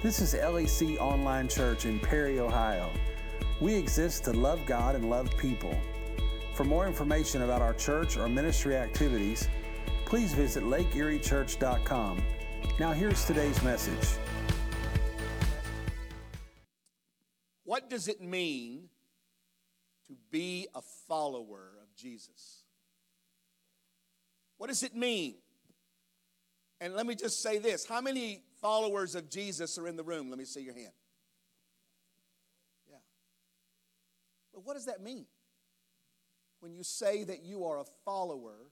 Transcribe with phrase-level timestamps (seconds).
[0.00, 2.88] This is LEC Online Church in Perry, Ohio.
[3.60, 5.76] We exist to love God and love people.
[6.54, 9.48] For more information about our church or ministry activities,
[10.06, 12.22] please visit lakeeriechurch.com.
[12.78, 14.08] Now, here's today's message.
[17.64, 18.90] What does it mean
[20.06, 22.62] to be a follower of Jesus?
[24.58, 25.38] What does it mean?
[26.80, 30.30] And let me just say this how many followers of Jesus are in the room?
[30.30, 30.92] Let me see your hand.
[32.90, 32.96] Yeah.
[34.52, 35.26] But what does that mean?
[36.60, 38.70] When you say that you are a follower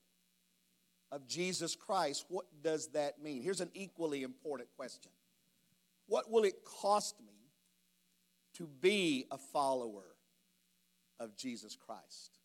[1.13, 3.43] of Jesus Christ, what does that mean?
[3.43, 5.13] Here's an equally important question
[6.07, 7.35] What will it cost me
[8.55, 10.17] to be a follower
[11.21, 12.39] of Jesus Christ?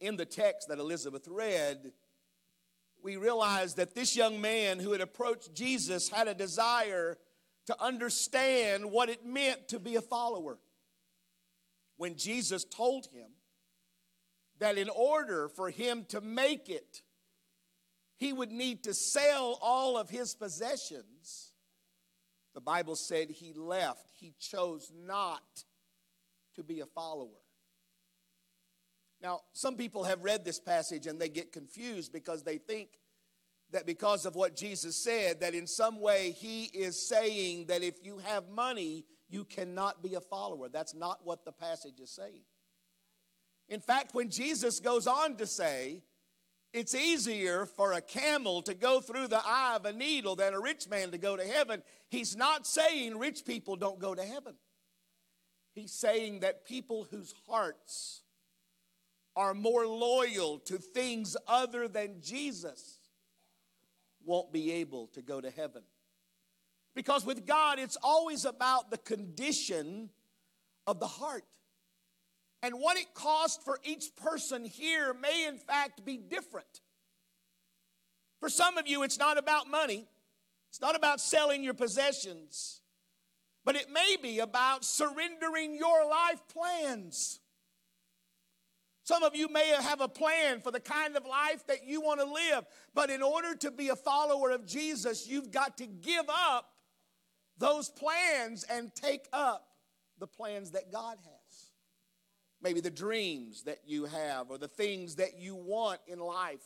[0.00, 1.92] In the text that Elizabeth read,
[3.04, 7.18] we realize that this young man who had approached Jesus had a desire
[7.66, 10.58] to understand what it meant to be a follower.
[11.98, 13.28] When Jesus told him
[14.58, 17.02] that in order for him to make it,
[18.16, 21.52] he would need to sell all of his possessions,
[22.54, 24.06] the Bible said he left.
[24.18, 25.64] He chose not
[26.54, 27.43] to be a follower.
[29.24, 32.90] Now, some people have read this passage and they get confused because they think
[33.70, 38.04] that because of what Jesus said, that in some way he is saying that if
[38.04, 40.68] you have money, you cannot be a follower.
[40.68, 42.42] That's not what the passage is saying.
[43.70, 46.02] In fact, when Jesus goes on to say,
[46.74, 50.60] it's easier for a camel to go through the eye of a needle than a
[50.60, 54.54] rich man to go to heaven, he's not saying rich people don't go to heaven.
[55.74, 58.23] He's saying that people whose hearts
[59.36, 62.98] are more loyal to things other than Jesus
[64.24, 65.82] won't be able to go to heaven.
[66.94, 70.10] Because with God, it's always about the condition
[70.86, 71.44] of the heart.
[72.62, 76.80] And what it costs for each person here may, in fact, be different.
[78.40, 80.06] For some of you, it's not about money,
[80.70, 82.80] it's not about selling your possessions,
[83.64, 87.40] but it may be about surrendering your life plans.
[89.04, 92.20] Some of you may have a plan for the kind of life that you want
[92.20, 96.24] to live, but in order to be a follower of Jesus, you've got to give
[96.28, 96.70] up
[97.58, 99.68] those plans and take up
[100.18, 101.70] the plans that God has.
[102.62, 106.64] Maybe the dreams that you have, or the things that you want in life,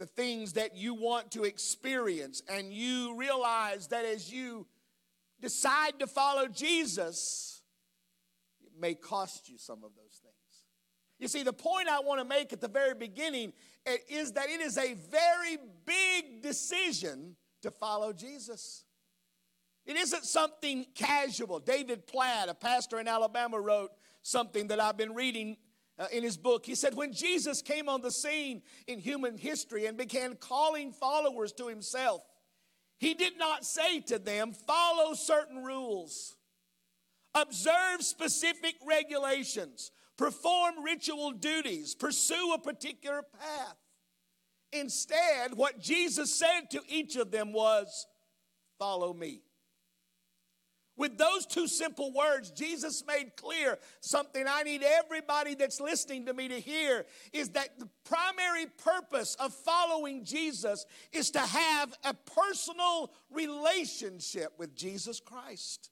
[0.00, 4.66] the things that you want to experience, and you realize that as you
[5.40, 7.62] decide to follow Jesus,
[8.64, 10.09] it may cost you some of those.
[11.20, 13.52] You see, the point I want to make at the very beginning
[14.08, 18.84] is that it is a very big decision to follow Jesus.
[19.84, 21.58] It isn't something casual.
[21.58, 23.90] David Platt, a pastor in Alabama, wrote
[24.22, 25.58] something that I've been reading
[25.98, 26.64] uh, in his book.
[26.64, 31.52] He said, When Jesus came on the scene in human history and began calling followers
[31.54, 32.22] to himself,
[32.98, 36.36] he did not say to them, Follow certain rules,
[37.34, 43.76] observe specific regulations perform ritual duties, pursue a particular path.
[44.70, 48.06] Instead, what Jesus said to each of them was,
[48.78, 49.40] Follow me.
[50.96, 56.34] With those two simple words, Jesus made clear something I need everybody that's listening to
[56.34, 62.12] me to hear is that the primary purpose of following Jesus is to have a
[62.12, 65.89] personal relationship with Jesus Christ.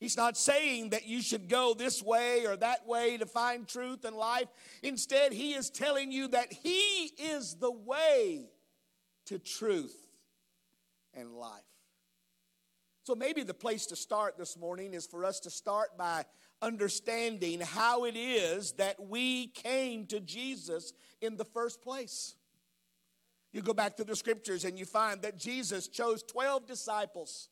[0.00, 4.06] He's not saying that you should go this way or that way to find truth
[4.06, 4.48] and life.
[4.82, 8.48] Instead, he is telling you that he is the way
[9.26, 9.94] to truth
[11.12, 11.60] and life.
[13.02, 16.24] So maybe the place to start this morning is for us to start by
[16.62, 22.36] understanding how it is that we came to Jesus in the first place.
[23.52, 27.48] You go back to the scriptures and you find that Jesus chose 12 disciples.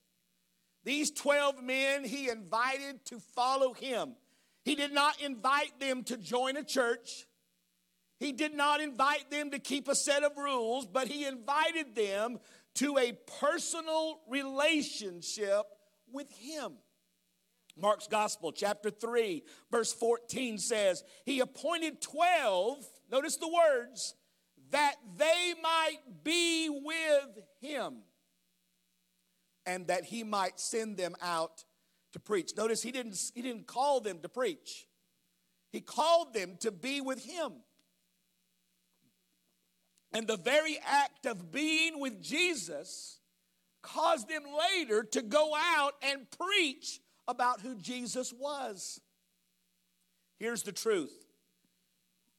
[0.88, 4.14] These 12 men he invited to follow him.
[4.64, 7.26] He did not invite them to join a church.
[8.18, 12.38] He did not invite them to keep a set of rules, but he invited them
[12.76, 15.66] to a personal relationship
[16.10, 16.78] with him.
[17.76, 22.78] Mark's Gospel, chapter 3, verse 14 says, He appointed 12,
[23.12, 24.14] notice the words,
[24.70, 28.04] that they might be with him
[29.68, 31.62] and that he might send them out
[32.12, 32.56] to preach.
[32.56, 34.86] Notice he didn't, he didn't call them to preach,
[35.70, 37.52] he called them to be with him.
[40.14, 43.20] And the very act of being with Jesus
[43.82, 49.02] caused them later to go out and preach about who Jesus was.
[50.38, 51.12] Here's the truth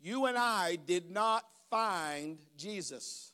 [0.01, 3.33] you and I did not find Jesus,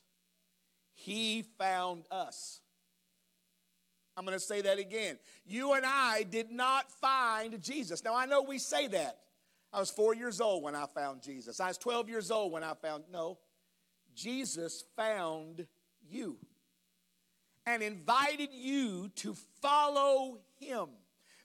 [0.92, 2.60] He found us.
[4.16, 5.18] I'm going to say that again.
[5.44, 8.02] You and I did not find Jesus.
[8.02, 9.18] Now, I know we say that.
[9.72, 11.60] I was four years old when I found Jesus.
[11.60, 13.38] I was 12 years old when I found, no,
[14.14, 15.66] Jesus found
[16.08, 16.38] you
[17.66, 20.86] and invited you to follow him.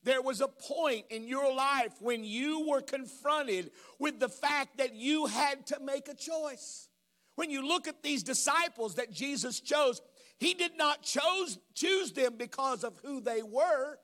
[0.03, 4.95] There was a point in your life when you were confronted with the fact that
[4.95, 6.87] you had to make a choice.
[7.35, 10.01] When you look at these disciples that Jesus chose,
[10.41, 13.99] he did not chose, choose them because of who they were.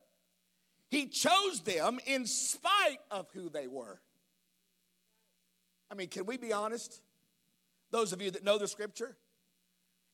[0.92, 4.00] He chose them in spite of who they were.
[5.90, 7.02] I mean, can we be honest?
[7.90, 9.18] Those of you that know the scripture,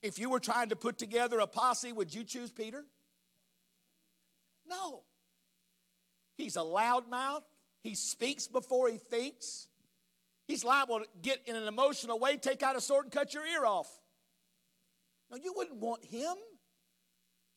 [0.01, 2.85] if you were trying to put together a posse, would you choose Peter?
[4.65, 5.01] No.
[6.37, 7.43] He's a loudmouth.
[7.81, 9.67] He speaks before he thinks.
[10.47, 13.45] He's liable to get in an emotional way, take out a sword, and cut your
[13.45, 13.89] ear off.
[15.41, 16.35] You wouldn't want him.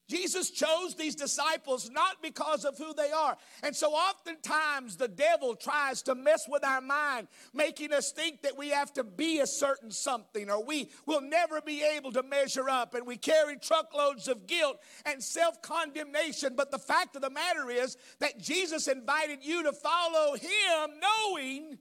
[0.09, 3.37] Jesus chose these disciples not because of who they are.
[3.65, 8.57] And so oftentimes the devil tries to mess with our mind, making us think that
[8.57, 12.71] we have to be a certain something or we will never be able to measure
[12.71, 12.95] up.
[12.95, 16.55] And we carry truckloads of guilt and self condemnation.
[16.57, 21.79] But the fact of the matter is that Jesus invited you to follow him knowing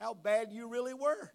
[0.00, 1.30] how bad you really were.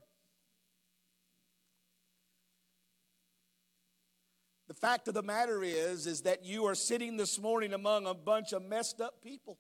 [4.79, 8.53] Fact of the matter is is that you are sitting this morning among a bunch
[8.53, 9.57] of messed up people.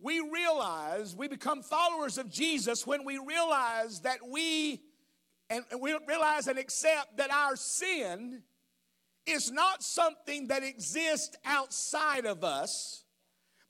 [0.00, 4.82] We realize we become followers of Jesus when we realize that we
[5.50, 8.42] and we realize and accept that our sin
[9.24, 13.04] is not something that exists outside of us,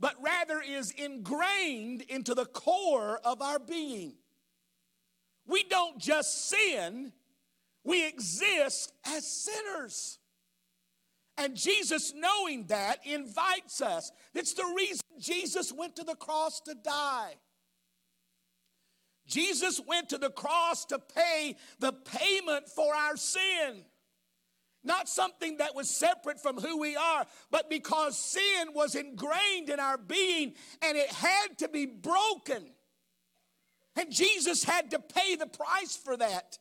[0.01, 4.15] but rather is ingrained into the core of our being.
[5.49, 7.13] We don't just sin,
[7.83, 10.19] we exist as sinners.
[11.39, 14.11] And Jesus, knowing that, invites us.
[14.35, 17.35] That's the reason Jesus went to the cross to die.
[19.27, 23.85] Jesus went to the cross to pay the payment for our sin.
[24.83, 29.81] Not something that was separate from who we are, but because sin was ingrained in
[29.81, 32.71] our being and it had to be broken.
[33.99, 36.59] And Jesus had to pay the price for that.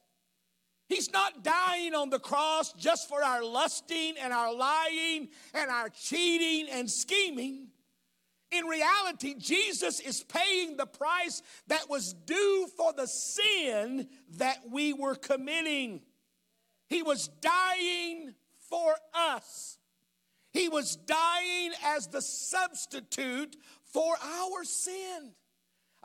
[0.89, 5.89] He's not dying on the cross just for our lusting and our lying and our
[5.89, 7.67] cheating and scheming.
[8.51, 14.07] In reality, Jesus is paying the price that was due for the sin
[14.37, 16.01] that we were committing.
[16.87, 18.33] He was dying
[18.69, 19.77] for us.
[20.53, 25.33] He was dying as the substitute for our sin.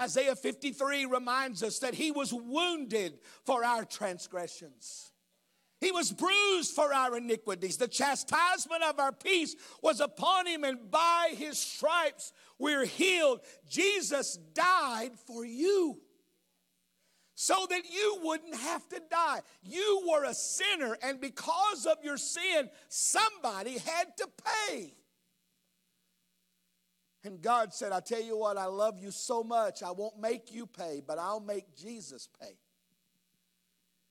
[0.01, 5.13] Isaiah 53 reminds us that he was wounded for our transgressions.
[5.81, 7.77] He was bruised for our iniquities.
[7.77, 13.41] The chastisement of our peace was upon him, and by his stripes we're healed.
[13.69, 15.99] Jesus died for you
[17.35, 19.41] so that you wouldn't have to die.
[19.65, 24.29] You were a sinner, and because of your sin, somebody had to
[24.69, 24.95] pay.
[27.25, 30.53] And God said, I tell you what, I love you so much, I won't make
[30.53, 32.57] you pay, but I'll make Jesus pay.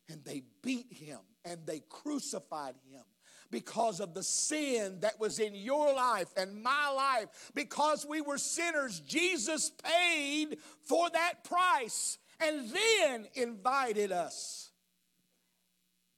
[0.10, 3.04] And they beat him and they crucified him
[3.50, 7.52] because of the sin that was in your life and my life.
[7.54, 14.72] Because we were sinners, Jesus paid for that price and then invited us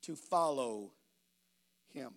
[0.03, 0.91] to follow
[1.89, 2.11] him.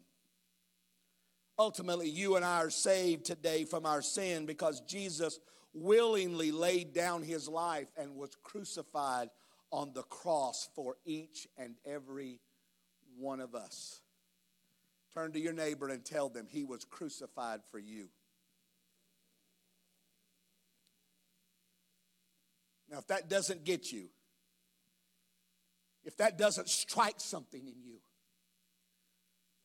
[1.59, 5.41] Ultimately, you and I are saved today from our sin because Jesus
[5.73, 9.31] willingly laid down his life and was crucified
[9.71, 12.41] on the cross for each and every
[13.19, 14.01] one of us.
[15.15, 18.09] Turn to your neighbor and tell them he was crucified for you.
[22.91, 24.09] Now, if that doesn't get you,
[26.05, 27.99] if that doesn't strike something in you,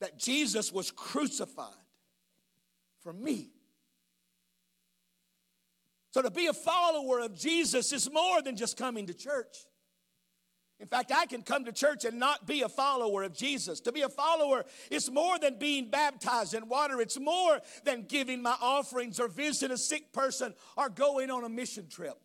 [0.02, 1.68] that Jesus was crucified
[3.04, 3.50] for me.
[6.10, 9.58] So to be a follower of Jesus is more than just coming to church.
[10.80, 13.78] In fact, I can come to church and not be a follower of Jesus.
[13.82, 17.00] To be a follower is more than being baptized in water.
[17.00, 21.48] It's more than giving my offerings or visiting a sick person or going on a
[21.48, 22.18] mission trip.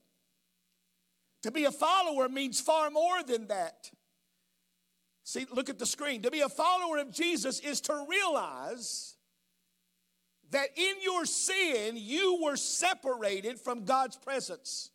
[1.44, 3.92] To be a follower means far more than that.
[5.28, 6.22] See, look at the screen.
[6.22, 9.18] To be a follower of Jesus is to realize
[10.52, 14.90] that in your sin you were separated from God's presence.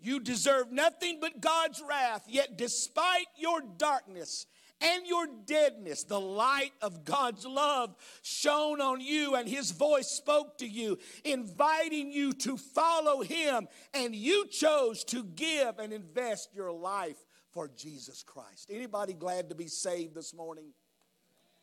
[0.00, 4.46] You deserve nothing but God's wrath, yet despite your darkness
[4.80, 10.58] and your deadness, the light of God's love shone on you, and His voice spoke
[10.58, 16.72] to you, inviting you to follow Him, and you chose to give and invest your
[16.72, 17.25] life
[17.56, 18.68] for Jesus Christ.
[18.70, 20.74] Anybody glad to be saved this morning?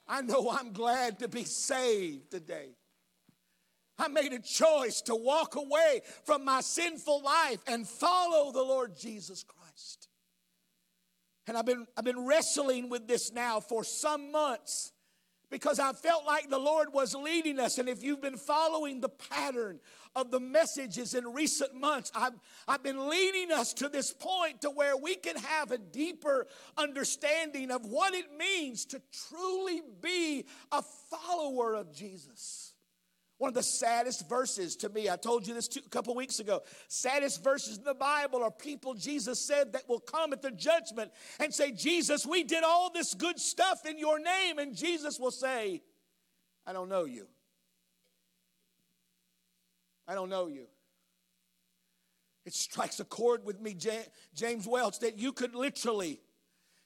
[0.07, 2.69] I know I'm glad to be saved today.
[4.00, 8.97] I made a choice to walk away from my sinful life and follow the Lord
[8.97, 10.07] Jesus Christ.
[11.45, 14.93] And I've been, I've been wrestling with this now for some months
[15.53, 17.77] because I felt like the Lord was leading us.
[17.77, 19.79] And if you've been following the pattern
[20.15, 22.33] of the messages in recent months, I've,
[22.67, 27.69] I've been leading us to this point to where we can have a deeper understanding
[27.69, 32.73] of what it means to truly be a follower of Jesus.
[33.43, 36.39] One of the saddest verses to me, I told you this two, a couple weeks
[36.39, 36.62] ago.
[36.88, 41.12] Saddest verses in the Bible are people Jesus said that will come at the judgment
[41.41, 44.59] and say, Jesus, we did all this good stuff in your name.
[44.59, 45.81] And Jesus will say,
[46.65, 47.27] I don't know you.
[50.07, 50.67] I don't know you.
[52.45, 53.75] It strikes a chord with me,
[54.33, 56.21] James Welch, that you could literally,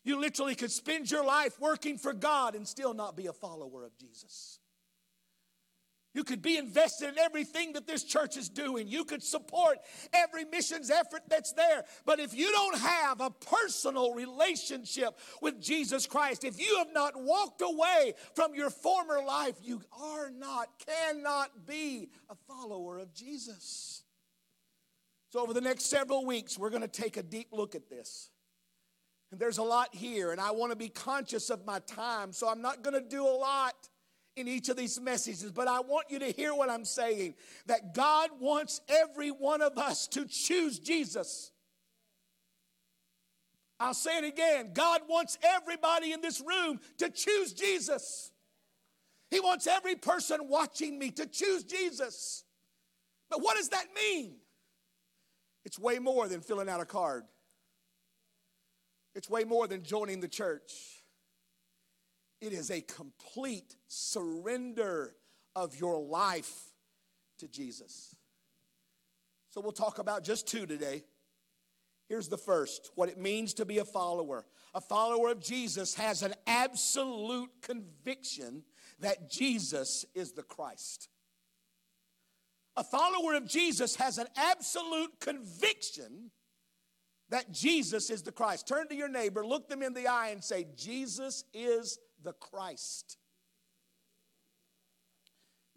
[0.04, 3.86] you literally could spend your life working for God and still not be a follower
[3.86, 4.58] of Jesus.
[6.18, 8.88] You could be invested in everything that this church is doing.
[8.88, 9.78] You could support
[10.12, 11.84] every missions effort that's there.
[12.08, 17.14] But if you don't have a personal relationship with Jesus Christ, if you have not
[17.16, 24.02] walked away from your former life, you are not, cannot be a follower of Jesus.
[25.30, 28.32] So, over the next several weeks, we're going to take a deep look at this.
[29.30, 32.50] And there's a lot here, and I want to be conscious of my time, so
[32.50, 33.88] I'm not going to do a lot
[34.38, 37.94] in each of these messages, but I want you to hear what I'm saying that
[37.94, 41.52] God wants every one of us to choose Jesus.
[43.80, 48.32] I'll say it again God wants everybody in this room to choose Jesus.
[49.30, 52.46] He wants every person watching me to choose Jesus.
[53.30, 54.38] But what does that mean?
[55.66, 57.26] It's way more than filling out a card.
[59.16, 60.97] It's way more than joining the church.
[62.40, 65.16] It is a complete surrender
[65.56, 66.72] of your life
[67.40, 68.16] to Jesus.
[69.50, 71.04] So we'll talk about just two today.
[72.08, 74.46] Here's the first what it means to be a follower.
[74.74, 78.64] A follower of Jesus has an absolute conviction
[79.00, 81.10] that Jesus is the Christ.
[82.76, 86.30] A follower of Jesus has an absolute conviction
[87.30, 88.68] that Jesus is the Christ.
[88.68, 93.18] Turn to your neighbor, look them in the eye, and say, Jesus is the Christ.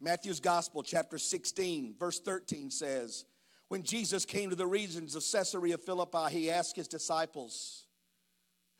[0.01, 3.27] Matthew's Gospel, chapter 16, verse 13 says,
[3.69, 7.87] When Jesus came to the regions of Caesarea Philippi, he asked his disciples,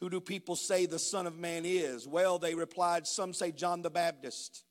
[0.01, 2.09] Who do people say the Son of Man is?
[2.09, 4.65] Well, they replied, Some say John the Baptist,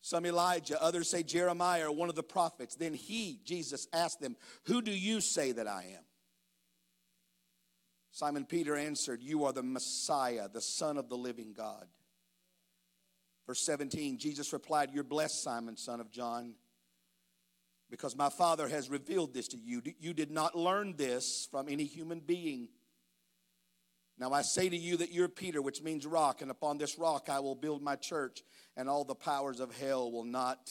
[0.00, 2.76] some Elijah, others say Jeremiah or one of the prophets.
[2.76, 6.04] Then he, Jesus, asked them, Who do you say that I am?
[8.16, 11.84] Simon Peter answered, You are the Messiah, the Son of the living God.
[13.46, 16.54] Verse 17, Jesus replied, You're blessed, Simon, son of John,
[17.90, 19.82] because my Father has revealed this to you.
[20.00, 22.68] You did not learn this from any human being.
[24.18, 27.28] Now I say to you that you're Peter, which means rock, and upon this rock
[27.28, 28.42] I will build my church,
[28.78, 30.70] and all the powers of hell will not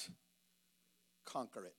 [1.26, 1.76] conquer it.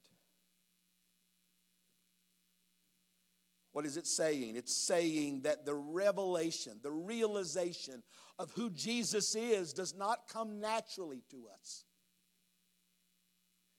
[3.76, 4.56] What is it saying?
[4.56, 8.02] It's saying that the revelation, the realization
[8.38, 11.84] of who Jesus is does not come naturally to us.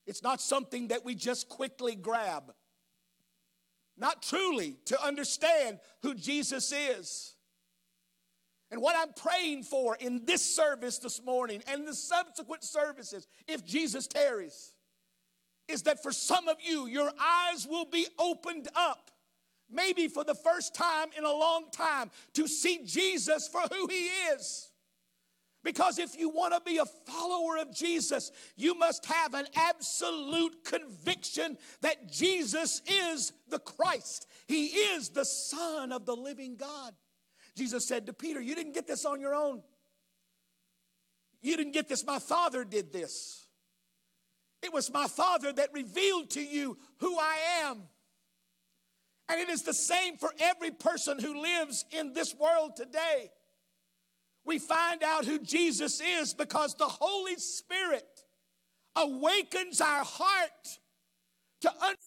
[0.06, 2.54] It's not something that we just quickly grab.
[3.98, 7.34] Not truly to understand who Jesus is.
[8.70, 13.66] And what I'm praying for in this service this morning and the subsequent services, if
[13.66, 14.76] Jesus tarries,
[15.68, 19.10] is that for some of you, your eyes will be opened up
[19.70, 24.08] maybe for the first time in a long time, to see Jesus for who he
[24.34, 24.70] is.
[25.64, 30.64] Because if you want to be a follower of Jesus, you must have an absolute
[30.64, 34.28] conviction that Jesus is the Christ.
[34.48, 36.94] He is the Son of the living God.
[37.56, 39.62] Jesus said to Peter, You didn't get this on your own.
[41.42, 42.06] You didn't get this.
[42.06, 43.48] My Father did this.
[44.64, 47.84] It was my Father that revealed to you who I am.
[49.30, 53.32] And it is the same for every person who lives in this world today.
[54.46, 58.24] We find out who Jesus is because the Holy Spirit
[58.96, 60.80] awakens our heart
[61.62, 62.07] to understand.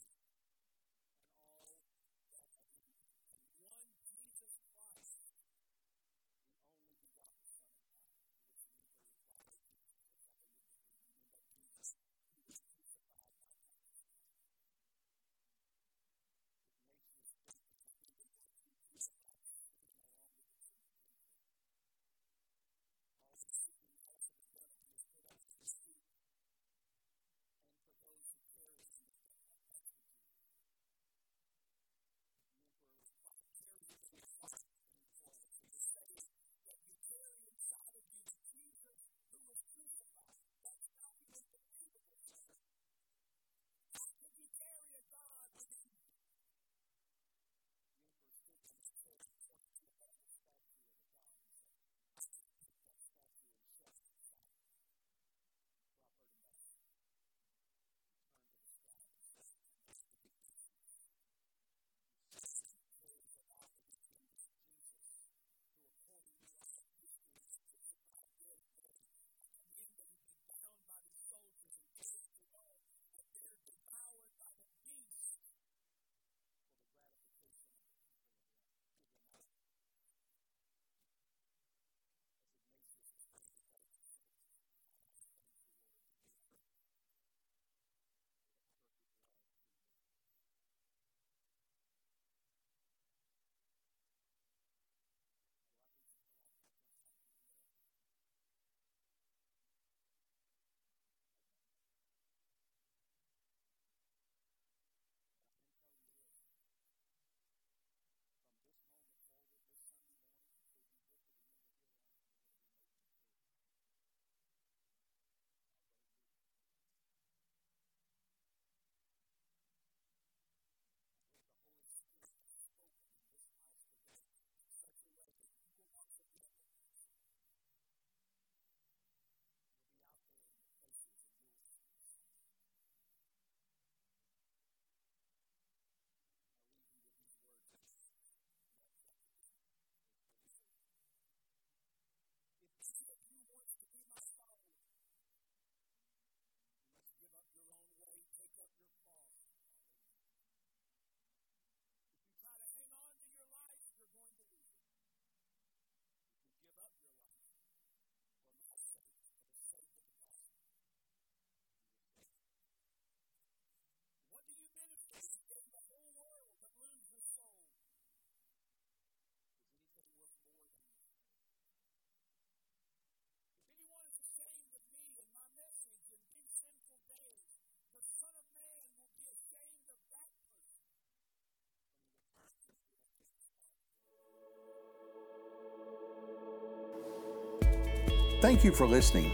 [188.41, 189.31] Thank you for listening.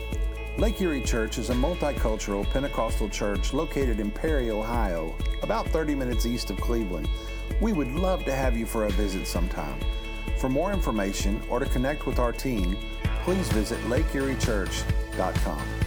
[0.57, 6.25] Lake Erie Church is a multicultural Pentecostal church located in Perry, Ohio, about 30 minutes
[6.25, 7.07] east of Cleveland.
[7.61, 9.79] We would love to have you for a visit sometime.
[10.39, 12.77] For more information or to connect with our team,
[13.23, 15.86] please visit lakeeriechurch.com.